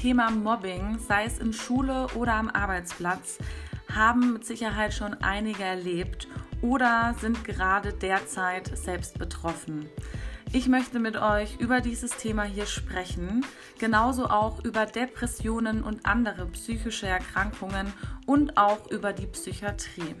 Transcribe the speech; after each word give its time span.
Thema 0.00 0.30
Mobbing, 0.30 1.00
sei 1.00 1.24
es 1.24 1.38
in 1.38 1.52
Schule 1.52 2.06
oder 2.14 2.34
am 2.34 2.48
Arbeitsplatz, 2.48 3.38
haben 3.92 4.34
mit 4.34 4.44
Sicherheit 4.44 4.94
schon 4.94 5.14
einige 5.14 5.64
erlebt 5.64 6.28
oder 6.62 7.16
sind 7.20 7.44
gerade 7.44 7.92
derzeit 7.92 8.78
selbst 8.78 9.18
betroffen. 9.18 9.88
Ich 10.52 10.68
möchte 10.68 11.00
mit 11.00 11.16
euch 11.16 11.58
über 11.58 11.80
dieses 11.80 12.12
Thema 12.12 12.44
hier 12.44 12.66
sprechen, 12.66 13.44
genauso 13.80 14.26
auch 14.26 14.64
über 14.64 14.86
Depressionen 14.86 15.82
und 15.82 16.06
andere 16.06 16.46
psychische 16.46 17.08
Erkrankungen 17.08 17.92
und 18.24 18.56
auch 18.56 18.88
über 18.92 19.12
die 19.12 19.26
Psychiatrie. 19.26 20.14